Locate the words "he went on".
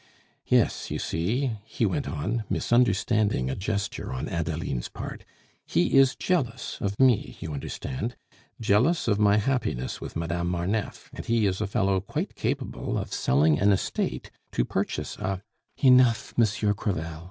1.63-2.43